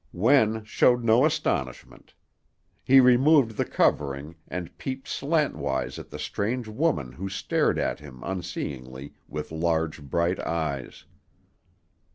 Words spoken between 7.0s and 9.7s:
who stared at him unseeingly with